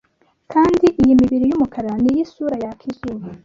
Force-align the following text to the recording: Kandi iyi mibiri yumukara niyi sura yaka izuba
Kandi 0.51 0.85
iyi 1.01 1.13
mibiri 1.21 1.45
yumukara 1.49 1.91
niyi 2.03 2.23
sura 2.33 2.55
yaka 2.63 2.83
izuba 2.91 3.25